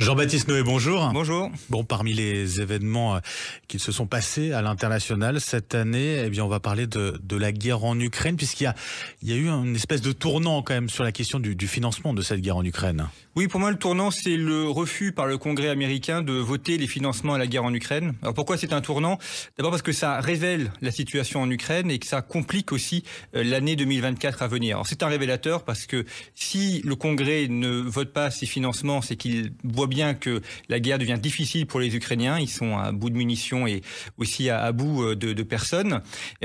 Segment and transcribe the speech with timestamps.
[0.00, 1.10] Jean-Baptiste Noé, bonjour.
[1.12, 1.50] Bonjour.
[1.68, 3.18] Bon, parmi les événements euh,
[3.68, 7.36] qui se sont passés à l'international cette année, eh bien, on va parler de, de
[7.36, 8.74] la guerre en Ukraine, puisqu'il y a,
[9.22, 11.68] il y a eu une espèce de tournant quand même sur la question du, du
[11.68, 13.08] financement de cette guerre en Ukraine.
[13.36, 16.86] Oui, pour moi, le tournant, c'est le refus par le Congrès américain de voter les
[16.86, 18.14] financements à la guerre en Ukraine.
[18.22, 19.18] Alors pourquoi c'est un tournant?
[19.58, 23.04] D'abord parce que ça révèle la situation en Ukraine et que ça complique aussi
[23.36, 24.76] euh, l'année 2024 à venir.
[24.76, 29.16] Alors c'est un révélateur parce que si le Congrès ne vote pas ces financements, c'est
[29.16, 30.40] qu'il voit bien que
[30.70, 32.38] la guerre devient difficile pour les Ukrainiens.
[32.38, 33.82] Ils sont à bout de munitions et
[34.16, 36.00] aussi à, bout euh, de, personnes.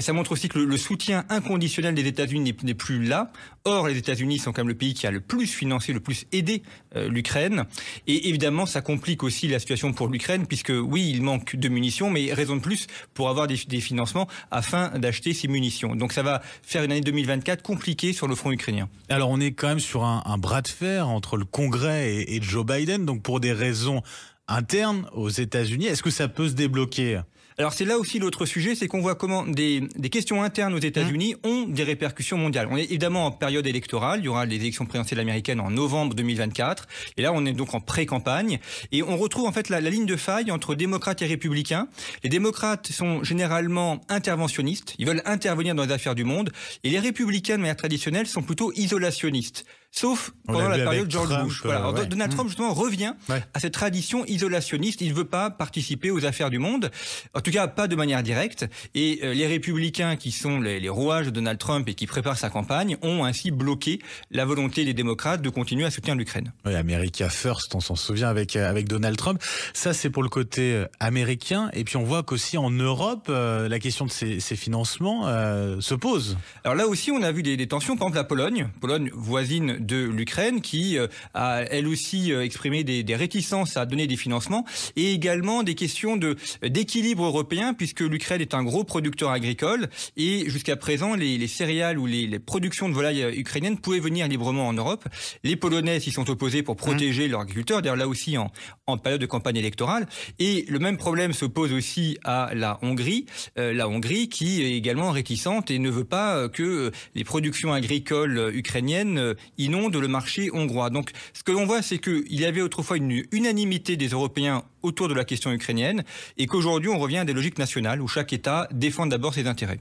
[0.00, 3.32] Ça montre aussi que le, le soutien inconditionnel des États-Unis n'est plus là.
[3.68, 6.24] Or, les États-Unis sont quand même le pays qui a le plus financé, le plus
[6.32, 6.62] aidé
[6.96, 7.64] euh, l'Ukraine.
[8.06, 12.08] Et évidemment, ça complique aussi la situation pour l'Ukraine, puisque oui, il manque de munitions,
[12.08, 15.94] mais raison de plus pour avoir des, financements afin d'acheter ces munitions.
[15.94, 18.88] Donc ça va faire une année 2024 compliquée sur le front ukrainien.
[19.10, 22.64] Alors on est quand même sur un, bras de fer entre le Congrès et Joe
[22.64, 24.02] Biden, donc pour des raisons
[24.48, 27.20] internes aux États-Unis, est-ce que ça peut se débloquer?
[27.58, 30.78] Alors c'est là aussi l'autre sujet, c'est qu'on voit comment des, des, questions internes aux
[30.78, 31.48] États-Unis mmh.
[31.48, 32.68] ont des répercussions mondiales.
[32.70, 36.14] On est évidemment en période électorale, il y aura les élections présidentielles américaines en novembre
[36.14, 36.86] 2024,
[37.16, 38.60] et là on est donc en pré-campagne,
[38.92, 41.88] et on retrouve en fait la, la, ligne de faille entre démocrates et républicains.
[42.22, 46.52] Les démocrates sont généralement interventionnistes, ils veulent intervenir dans les affaires du monde,
[46.84, 49.64] et les républicains de manière traditionnelle sont plutôt isolationnistes.
[49.90, 51.62] Sauf pendant la période George Trump, Bush.
[51.62, 51.80] Voilà.
[51.80, 52.06] Alors, ouais.
[52.06, 52.50] Donald Trump mmh.
[52.50, 53.42] justement revient ouais.
[53.54, 55.00] à cette tradition isolationniste.
[55.00, 56.90] Il ne veut pas participer aux affaires du monde,
[57.34, 58.66] en tout cas pas de manière directe.
[58.94, 62.38] Et euh, les républicains, qui sont les, les, rouages de Donald Trump et qui préparent
[62.38, 66.52] sa campagne, ont ainsi bloqué la volonté des démocrates de continuer à soutenir l'Ukraine.
[66.64, 69.42] Oui, America First, on s'en souvient avec euh, avec Donald Trump.
[69.72, 71.70] Ça, c'est pour le côté euh, américain.
[71.72, 75.80] Et puis on voit qu'aussi en Europe, euh, la question de ces, ces financements euh,
[75.80, 76.36] se pose.
[76.64, 77.96] Alors là aussi, on a vu des, des tensions.
[77.96, 82.84] Par exemple, la Pologne, Pologne voisine de l'Ukraine, qui euh, a elle aussi euh, exprimé
[82.84, 84.64] des, des, réticences à donner des financements,
[84.96, 90.48] et également des questions de d'équilibre européen, puisque l'Ukraine est un gros producteur agricole, et
[90.48, 94.28] jusqu'à présent, les, les, céréales ou les, les, productions de volailles euh, ukrainiennes pouvaient venir
[94.28, 95.04] librement en Europe.
[95.44, 97.30] Les Polonais s'y sont opposés pour protéger mmh.
[97.30, 98.50] leurs agriculteurs, d'ailleurs là aussi en,
[98.86, 100.06] en, période de campagne électorale.
[100.38, 103.26] Et le même problème se pose aussi à la Hongrie,
[103.58, 108.50] euh, la Hongrie qui est également réticente et ne veut pas que les productions agricoles
[108.54, 109.34] ukrainiennes
[109.68, 110.90] inondent le marché hongrois.
[110.90, 115.08] Donc, ce que l'on voit, c'est qu'il y avait autrefois une unanimité des Européens autour
[115.08, 116.04] de la question ukrainienne
[116.36, 119.80] et qu'aujourd'hui, on revient à des logiques nationales où chaque État défend d'abord ses intérêts.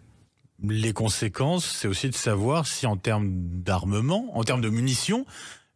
[0.64, 5.26] Les conséquences, c'est aussi de savoir si en termes d'armement, en termes de munitions,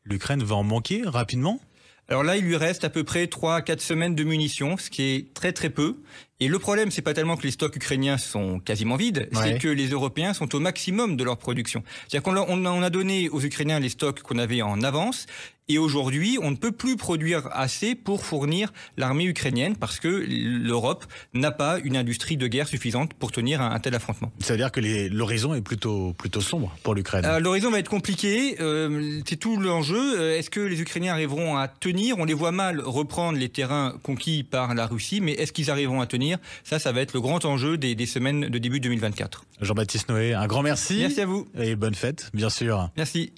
[0.04, 1.60] l'Ukraine va en manquer rapidement?
[2.08, 4.90] Alors là, il lui reste à peu près 3 à 4 semaines de munitions, ce
[4.90, 6.02] qui est très très peu.
[6.42, 9.42] Et le problème, c'est pas tellement que les stocks ukrainiens sont quasiment vides, ouais.
[9.44, 11.84] c'est que les Européens sont au maximum de leur production.
[12.08, 15.28] C'est-à-dire qu'on a, on a donné aux Ukrainiens les stocks qu'on avait en avance,
[15.72, 21.06] et aujourd'hui, on ne peut plus produire assez pour fournir l'armée ukrainienne parce que l'Europe
[21.34, 24.34] n'a pas une industrie de guerre suffisante pour tenir un, un tel affrontement.
[24.40, 27.24] C'est-à-dire que l'horizon est plutôt, plutôt sombre pour l'Ukraine.
[27.24, 28.58] Euh, l'horizon va être compliqué.
[28.60, 30.20] Euh, c'est tout l'enjeu.
[30.20, 32.18] Euh, est-ce que les Ukrainiens arriveront à tenir?
[32.20, 36.02] On les voit mal reprendre les terrains conquis par la Russie, mais est-ce qu'ils arriveront
[36.02, 36.31] à tenir?
[36.64, 39.44] Ça, ça va être le grand enjeu des, des semaines de début 2024.
[39.62, 40.98] Jean-Baptiste Noé, un grand merci.
[41.00, 41.48] Merci à vous.
[41.60, 42.90] Et bonne fête, bien sûr.
[42.98, 43.34] Merci.